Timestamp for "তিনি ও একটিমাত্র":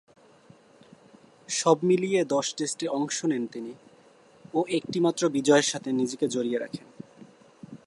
3.47-5.21